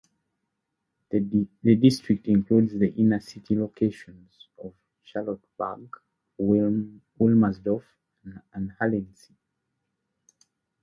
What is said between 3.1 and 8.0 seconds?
city localities of Charlottenburg, Wilmersdorf